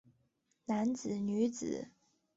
[0.65, 1.91] 男子女子